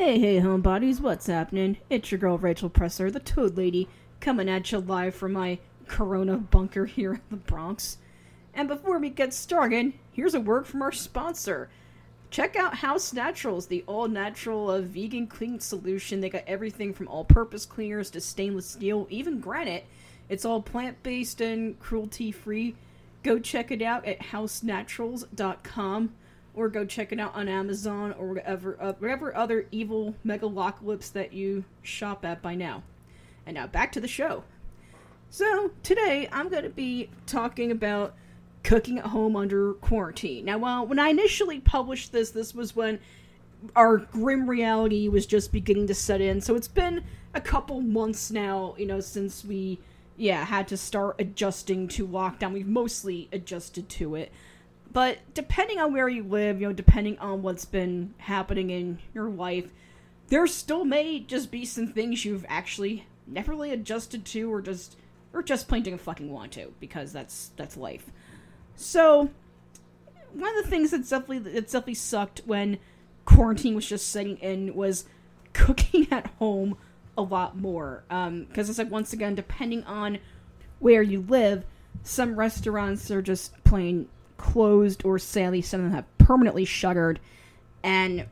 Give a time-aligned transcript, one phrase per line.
[0.00, 1.76] Hey, hey, homebodies, what's happening?
[1.90, 3.86] It's your girl Rachel Presser, the Toad Lady,
[4.18, 7.98] coming at you live from my Corona bunker here in the Bronx.
[8.54, 11.68] And before we get started, here's a word from our sponsor.
[12.30, 16.22] Check out House Naturals, the all natural uh, vegan cleaning solution.
[16.22, 19.84] They got everything from all purpose cleaners to stainless steel, even granite.
[20.30, 22.74] It's all plant based and cruelty free.
[23.22, 26.14] Go check it out at housenaturals.com
[26.60, 31.32] or go check it out on Amazon or whatever, uh, whatever other evil megalocalypse that
[31.32, 32.82] you shop at by now.
[33.46, 34.44] And now back to the show.
[35.30, 38.14] So, today I'm going to be talking about
[38.62, 40.44] cooking at home under quarantine.
[40.44, 42.98] Now, well, when I initially published this, this was when
[43.74, 46.40] our grim reality was just beginning to set in.
[46.40, 47.02] So it's been
[47.34, 49.80] a couple months now, you know, since we,
[50.16, 52.52] yeah, had to start adjusting to lockdown.
[52.52, 54.32] We've mostly adjusted to it.
[54.92, 59.28] But depending on where you live, you know, depending on what's been happening in your
[59.30, 59.70] life,
[60.28, 64.96] there still may just be some things you've actually never really adjusted to or just
[65.32, 68.10] or just plain didn't fucking want to because that's that's life.
[68.74, 69.30] So
[70.32, 72.78] one of the things that's definitely that definitely sucked when
[73.24, 75.04] quarantine was just setting in was
[75.52, 76.76] cooking at home
[77.16, 78.04] a lot more.
[78.10, 80.18] Um, because it's like once again, depending on
[80.78, 81.64] where you live,
[82.02, 84.08] some restaurants are just plain
[84.40, 87.20] closed or sadly some of them have permanently shuttered.
[87.82, 88.26] And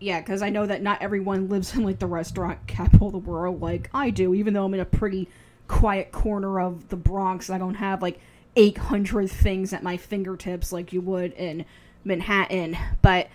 [0.00, 3.18] yeah, because I know that not everyone lives in like the restaurant capital of the
[3.18, 5.28] world like I do, even though I'm in a pretty
[5.68, 7.50] quiet corner of the Bronx.
[7.50, 8.18] I don't have like
[8.56, 11.64] 800 things at my fingertips like you would in
[12.02, 13.28] Manhattan, but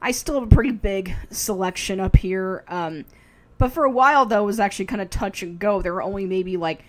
[0.00, 2.64] I still have a pretty big selection up here.
[2.68, 3.04] Um,
[3.58, 5.82] but for a while, though, it was actually kind of touch and go.
[5.82, 6.84] There were only maybe like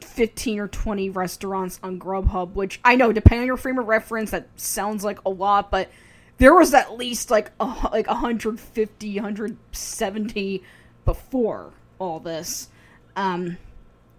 [0.00, 4.30] 15 or 20 restaurants on Grubhub, which I know, depending on your frame of reference,
[4.30, 5.90] that sounds like a lot, but
[6.38, 10.62] there was at least like a, like 150, 170
[11.04, 12.68] before all this.
[13.16, 13.58] Um,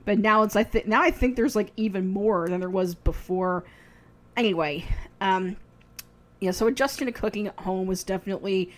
[0.05, 2.95] but now it's I think now I think there's like even more than there was
[2.95, 3.64] before.
[4.36, 4.86] Anyway,
[5.21, 5.55] um,
[6.39, 6.52] yeah.
[6.52, 8.71] So adjusting to cooking at home was definitely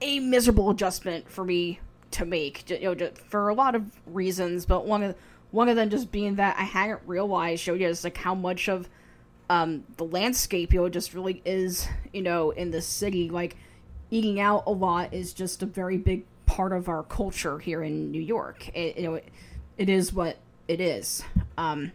[0.00, 1.80] a miserable adjustment for me
[2.12, 2.68] to make.
[2.68, 5.16] You know, for a lot of reasons, but one of
[5.54, 8.68] one of them just being that I hadn't realized, showed you just like how much
[8.68, 8.88] of
[9.48, 13.30] um, the landscape, you know, just really is, you know, in the city.
[13.30, 13.56] Like
[14.10, 18.10] eating out a lot is just a very big part of our culture here in
[18.10, 18.68] New York.
[18.76, 19.28] It, you know, it,
[19.78, 21.22] it is what it is.
[21.56, 21.92] Um,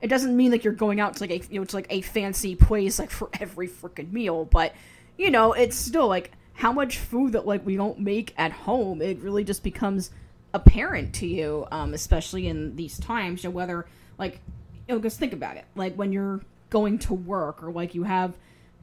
[0.00, 2.00] it doesn't mean like you're going out to like a you know to like a
[2.00, 4.74] fancy place like for every freaking meal, but
[5.16, 9.00] you know it's still like how much food that like we don't make at home.
[9.00, 10.10] It really just becomes
[10.54, 13.42] apparent to you, um, especially in these times.
[13.42, 13.86] You know, whether
[14.18, 14.40] like
[14.88, 15.64] you know, just think about it.
[15.74, 16.40] Like when you're
[16.70, 18.36] going to work or like you have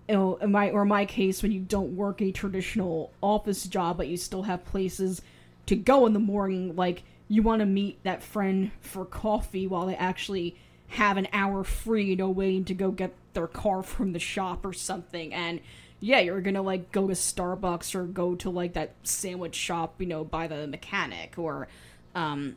[0.07, 3.65] you know, in my or in my case, when you don't work a traditional office
[3.65, 5.21] job, but you still have places
[5.67, 9.85] to go in the morning, like you want to meet that friend for coffee while
[9.85, 14.11] they actually have an hour free, you know, waiting to go get their car from
[14.13, 15.31] the shop or something.
[15.31, 15.59] And
[15.99, 20.07] yeah, you're gonna like go to Starbucks or go to like that sandwich shop, you
[20.07, 21.67] know, by the mechanic or,
[22.15, 22.55] um,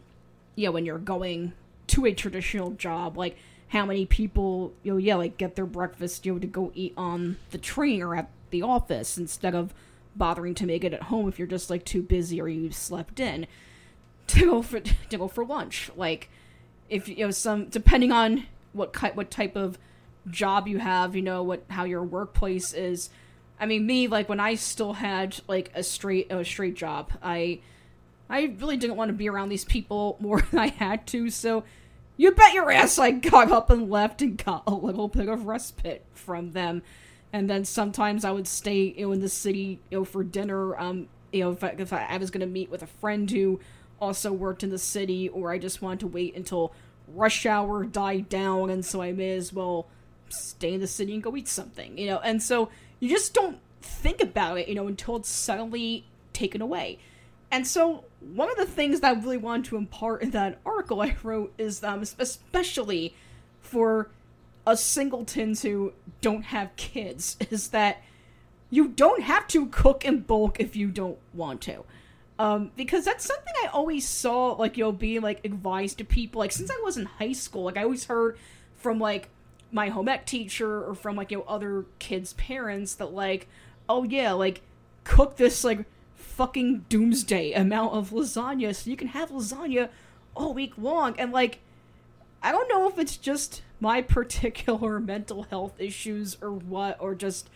[0.55, 1.53] yeah, when you're going
[1.89, 3.37] to a traditional job, like
[3.69, 6.93] how many people, you know, yeah, like get their breakfast, you know, to go eat
[6.97, 9.73] on the train or at the office instead of
[10.15, 13.19] bothering to make it at home if you're just like too busy or you slept
[13.19, 13.47] in
[14.27, 14.81] to go for
[15.11, 15.91] to go for lunch.
[15.97, 16.29] Like
[16.89, 19.79] if you know some depending on what what type of
[20.29, 23.11] job you have, you know what how your workplace is.
[23.61, 27.61] I mean, me like when I still had like a straight a straight job, I
[28.29, 31.31] I really didn't want to be around these people more than I had to.
[31.31, 31.65] So
[32.17, 35.47] you bet your ass I got up and left and got a little bit of
[35.47, 36.83] respite from them.
[37.33, 40.79] And then sometimes I would stay you know in the city you know for dinner.
[40.79, 43.61] Um, you know if I, if I, I was gonna meet with a friend who
[44.01, 46.75] also worked in the city, or I just wanted to wait until
[47.07, 49.87] rush hour died down, and so I may as well
[50.33, 52.19] stay in the city and go eat something, you know?
[52.19, 52.71] And so
[53.01, 56.99] you just don't think about it, you know, until it's suddenly taken away.
[57.51, 61.03] And so one of the things that I really wanted to impart in that article
[61.03, 63.15] I wrote is um, especially
[63.61, 64.11] for
[64.67, 68.03] us singletons who don't have kids is that
[68.71, 71.85] you don't have to cook in bulk if you don't want to.
[72.39, 76.39] Um, because that's something I always saw, like, you know, being, like, advised to people.
[76.39, 78.39] Like, since I was in high school, like, I always heard
[78.75, 79.29] from, like,
[79.73, 83.49] my home ec teacher or from, like, you know, other kids' parents that, like,
[83.89, 84.61] oh, yeah, like,
[85.05, 85.85] cook this, like,
[86.15, 89.89] fucking doomsday amount of lasagna so you can have lasagna
[90.35, 91.19] all week long.
[91.19, 91.61] And, like,
[92.43, 97.49] I don't know if it's just my particular mental health issues or what, or just,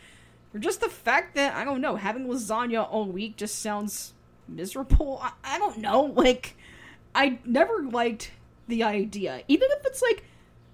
[0.54, 4.14] or just the fact that, I don't know, having lasagna all week just sounds
[4.48, 5.20] miserable.
[5.22, 6.04] I, I don't know.
[6.16, 6.56] Like,
[7.14, 8.30] I never liked
[8.68, 10.24] the idea, even if it's like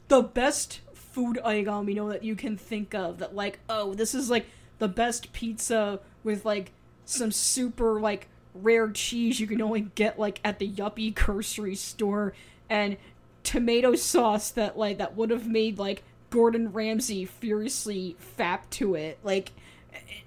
[0.09, 0.81] the best
[1.13, 3.19] food you know that you can think of.
[3.19, 4.47] That like, oh, this is like
[4.79, 6.73] the best pizza with like
[7.05, 12.35] some super like rare cheese you can only get like at the yuppie grocery store
[12.69, 12.97] and
[13.43, 19.19] tomato sauce that like that would have made like Gordon Ramsay furiously fap to it.
[19.23, 19.53] Like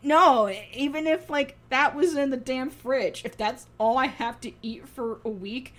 [0.04, 4.40] no, even if like that was in the damn fridge, if that's all I have
[4.42, 5.74] to eat for a week,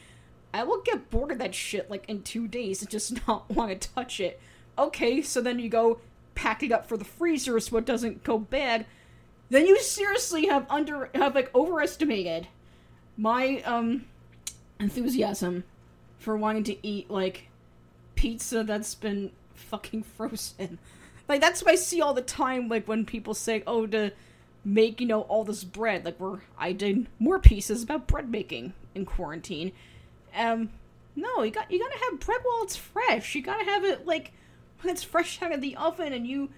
[0.53, 3.81] I will get bored of that shit like in 2 days and just not want
[3.81, 4.41] to touch it.
[4.79, 6.01] Okay, so then you go
[6.35, 8.87] pack it up for the freezer so it doesn't go bad.
[9.49, 12.49] Then you seriously have under have like overestimated
[13.17, 14.05] my um
[14.79, 15.65] enthusiasm
[16.19, 17.49] for wanting to eat like
[18.15, 20.79] pizza that's been fucking frozen.
[21.29, 22.69] Like that's what I see all the time.
[22.69, 24.13] Like when people say, "Oh, to
[24.65, 28.75] make you know all this bread," like where I did more pieces about bread making
[28.95, 29.73] in quarantine.
[30.35, 30.71] Um,
[31.15, 33.35] no, you got you gotta have bread while it's fresh.
[33.35, 34.33] You gotta have it like
[34.81, 36.51] when it's fresh out of the oven, and you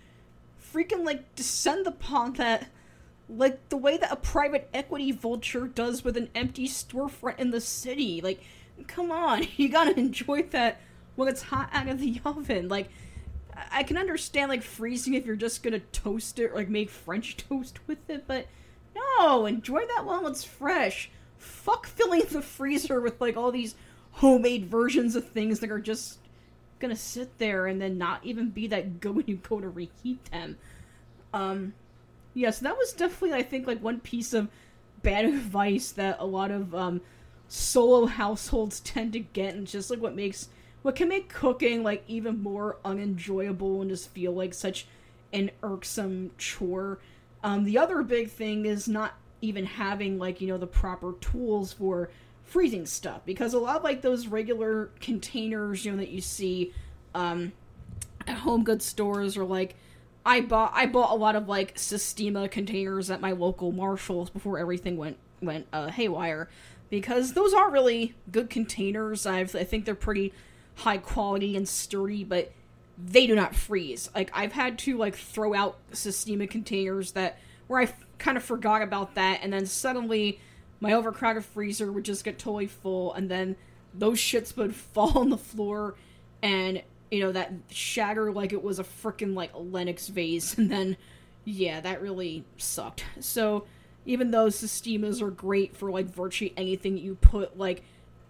[0.73, 2.69] freaking like descend upon that
[3.29, 7.61] like the way that a private equity vulture does with an empty storefront in the
[7.61, 8.21] city.
[8.21, 8.43] Like,
[8.87, 10.81] come on, you gotta enjoy that
[11.17, 12.69] when it's hot out of the oven.
[12.69, 12.89] Like,
[13.71, 17.37] I can understand like freezing if you're just gonna toast it or like make French
[17.49, 18.47] toast with it, but
[18.95, 21.11] no, enjoy that while it's fresh.
[21.37, 23.75] Fuck filling the freezer with like all these
[24.13, 26.19] homemade versions of things that are just
[26.79, 30.25] gonna sit there and then not even be that good when you go to reheat
[30.27, 30.57] them.
[31.33, 31.75] Um,
[32.35, 34.49] yeah, so that was definitely I think like one piece of
[35.03, 37.01] bad advice that a lot of um,
[37.49, 40.49] solo households tend to get, and just like what makes
[40.83, 44.87] what can make cooking like even more unenjoyable and just feel like such
[45.33, 46.99] an irksome chore.
[47.43, 51.73] Um, the other big thing is not even having like you know the proper tools
[51.73, 52.11] for
[52.49, 56.73] freezing stuff because a lot of like those regular containers you know that you see
[57.15, 57.53] um,
[58.27, 59.77] at home goods stores or like
[60.25, 64.59] I bought I bought a lot of like Sistema containers at my local Marshalls before
[64.59, 66.49] everything went went uh, haywire
[66.91, 69.27] because those are really good containers.
[69.27, 70.33] I've, I think they're pretty
[70.75, 72.53] high quality and sturdy, but
[72.99, 74.11] they do not freeze.
[74.15, 78.43] Like I've had to like throw out Sistema containers that where I f- kind of
[78.45, 80.41] forgot about that, and then suddenly
[80.81, 83.57] my overcrowded freezer would just get totally full, and then
[83.95, 85.95] those shits would fall on the floor,
[86.43, 90.97] and you know that shatter like it was a freaking like Lenox vase, and then
[91.45, 93.05] yeah, that really sucked.
[93.21, 93.65] So
[94.05, 97.83] even though Sistemas are great for like virtually anything you put like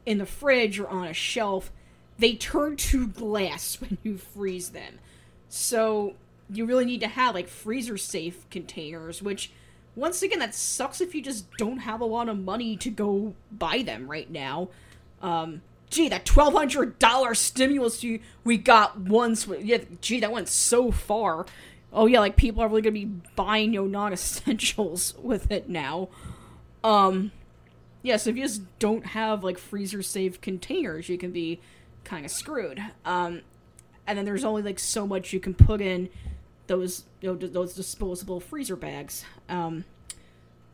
[0.07, 1.71] in the fridge or on a shelf,
[2.19, 4.99] they turn to glass when you freeze them.
[5.49, 6.15] So
[6.51, 9.53] you really need to have like freezer safe containers, which
[9.99, 13.35] once again that sucks if you just don't have a lot of money to go
[13.51, 14.69] buy them right now.
[15.21, 20.49] Um gee, that twelve hundred dollar stimulus you we got once yeah, gee, that went
[20.49, 21.47] so far.
[21.93, 26.09] Oh yeah, like people are really gonna be buying know non essentials with it now.
[26.85, 27.33] Um
[28.03, 31.61] yeah, so if you just don't have like freezer safe containers, you can be
[32.05, 32.81] kind of screwed.
[33.05, 33.43] Um,
[34.07, 36.09] and then there's only like so much you can put in
[36.69, 39.25] those you know those disposable freezer bags.
[39.49, 39.85] Um,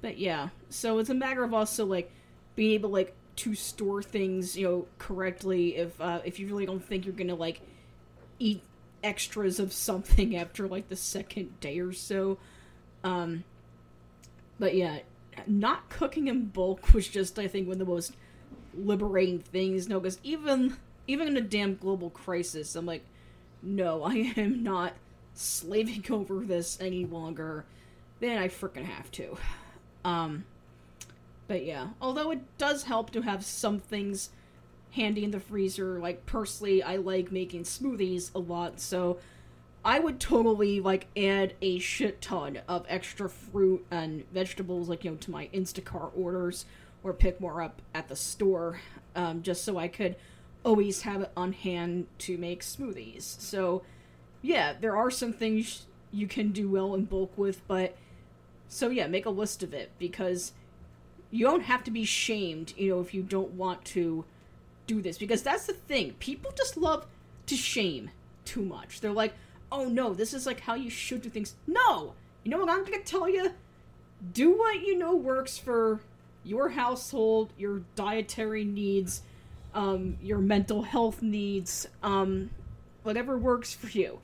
[0.03, 2.13] but yeah, so it's a matter of also like
[2.55, 6.85] being able like to store things you know correctly if uh, if you really don't
[6.85, 7.63] think you're gonna like
[8.39, 8.63] eat
[9.03, 12.39] extras of something after like the second day or so.
[13.03, 13.45] Um,
[14.59, 14.99] but yeah,
[15.47, 18.13] not cooking in bulk was just I think one of the most
[18.77, 19.89] liberating things.
[19.89, 20.77] No, because even
[21.07, 23.05] even in a damn global crisis, I'm like,
[23.63, 24.95] no, I am not
[25.35, 27.65] slaving over this any longer.
[28.21, 29.37] Then I freaking have to.
[30.05, 30.45] Um,
[31.47, 34.31] but yeah, although it does help to have some things
[34.95, 35.99] handy in the freezer.
[35.99, 39.19] Like personally, I like making smoothies a lot, so
[39.85, 45.13] I would totally like add a shit ton of extra fruit and vegetables, like you
[45.13, 46.65] know, to my Instacart orders
[47.03, 48.81] or pick more up at the store,
[49.15, 50.17] um, just so I could
[50.65, 53.23] always have it on hand to make smoothies.
[53.23, 53.83] So,
[54.45, 57.97] yeah, there are some things you can do well in bulk with, but
[58.69, 60.53] so yeah, make a list of it because
[61.31, 64.27] you don't have to be shamed, you know, if you don't want to
[64.87, 66.13] do this because that's the thing.
[66.19, 67.07] People just love
[67.47, 68.11] to shame
[68.45, 69.01] too much.
[69.01, 69.33] They're like,
[69.73, 72.13] "Oh no, this is like how you should do things." No.
[72.43, 73.53] You know what I'm going to tell you?
[74.35, 76.01] Do what you know works for
[76.45, 79.23] your household, your dietary needs,
[79.73, 82.51] um, your mental health needs, um,
[83.03, 84.21] whatever works for you.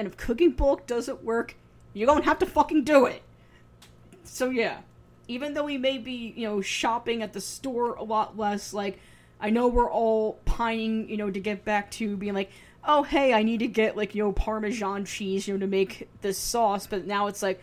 [0.00, 1.56] And if cooking bulk doesn't work,
[1.92, 3.20] you don't have to fucking do it.
[4.24, 4.78] So yeah,
[5.28, 8.98] even though we may be, you know, shopping at the store a lot less, like,
[9.42, 12.50] I know we're all pining, you know, to get back to being like,
[12.82, 16.08] oh, hey, I need to get, like, you know, Parmesan cheese, you know, to make
[16.22, 17.60] this sauce, but now it's like,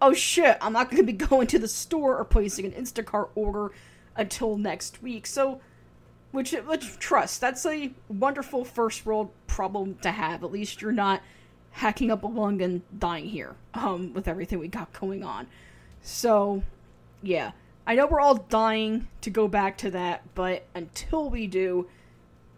[0.00, 3.72] oh shit, I'm not to be going to the store or placing an Instacart order
[4.14, 5.26] until next week.
[5.26, 5.60] So,
[6.30, 10.44] which, which trust, that's a wonderful first world problem to have.
[10.44, 11.20] At least you're not
[11.70, 15.46] hacking up a lung and dying here um, with everything we got going on.
[16.02, 16.62] So,
[17.22, 17.52] yeah.
[17.86, 21.88] I know we're all dying to go back to that, but until we do,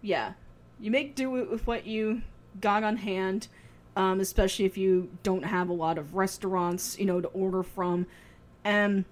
[0.02, 0.32] yeah,
[0.80, 2.22] you make do with what you
[2.60, 3.48] got on hand,
[3.96, 8.06] um, especially if you don't have a lot of restaurants, you know, to order from.
[8.64, 9.04] And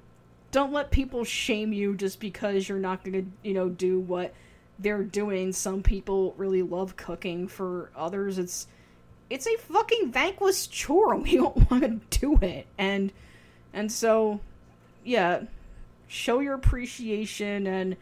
[0.51, 4.35] don't let people shame you just because you're not going to, you know, do what
[4.79, 5.53] they're doing.
[5.53, 7.47] Some people really love cooking.
[7.47, 8.67] For others, it's
[9.31, 11.17] it's a fucking thankless chore.
[11.23, 13.13] We don't want to do it, and
[13.73, 14.41] and so
[15.05, 15.45] yeah,
[16.09, 17.97] show your appreciation and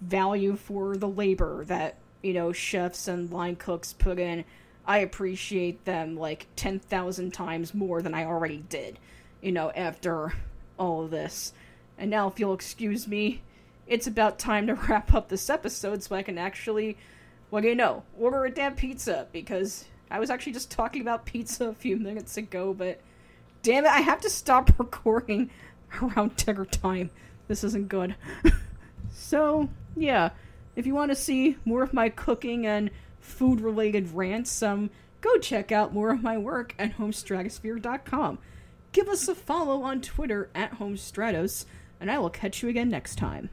[0.00, 4.44] value for the labor that you know chefs and line cooks put in.
[4.86, 8.98] I appreciate them like ten thousand times more than I already did.
[9.42, 10.32] You know, after
[10.78, 11.52] all of this.
[11.98, 13.42] And now, if you'll excuse me,
[13.86, 16.96] it's about time to wrap up this episode so I can actually,
[17.50, 21.66] well, you know, order a damn pizza because I was actually just talking about pizza
[21.66, 23.00] a few minutes ago, but
[23.62, 25.50] damn it, I have to stop recording
[26.02, 27.10] around dinner time.
[27.46, 28.14] This isn't good.
[29.10, 30.30] so, yeah,
[30.76, 35.36] if you want to see more of my cooking and food related rants, um, go
[35.38, 38.38] check out more of my work at homestratosphere.com.
[38.92, 41.66] Give us a follow on Twitter at homestratos,
[42.00, 43.50] and I will catch you again next time.